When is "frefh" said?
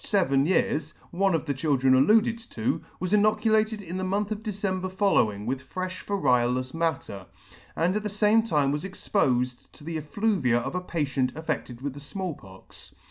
5.69-6.03